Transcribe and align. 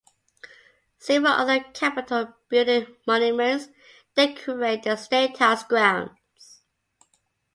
Several 0.97 1.31
other 1.31 1.59
capitol 1.75 2.33
building 2.49 2.87
monuments 3.05 3.67
decorate 4.15 4.81
the 4.81 4.95
statehouse 4.95 5.63
grounds. 5.63 6.63